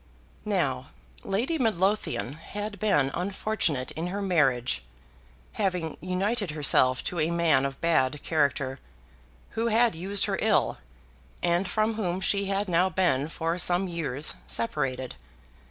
Now 0.45 0.87
Lady 1.23 1.59
Midlothian 1.59 2.33
had 2.33 2.79
been 2.79 3.11
unfortunate 3.13 3.91
in 3.91 4.07
her 4.07 4.19
marriage, 4.19 4.83
having 5.51 5.95
united 6.01 6.49
herself 6.49 7.03
to 7.03 7.19
a 7.19 7.29
man 7.29 7.65
of 7.67 7.79
bad 7.81 8.23
character, 8.23 8.79
who 9.51 9.67
had 9.67 9.93
used 9.93 10.25
her 10.25 10.39
ill, 10.41 10.79
and 11.43 11.67
from 11.69 11.93
whom 11.93 12.19
she 12.19 12.45
had 12.45 12.67
now 12.67 12.89
been 12.89 13.27
for 13.29 13.59
some 13.59 13.87
years 13.87 14.33
separated. 14.47 15.13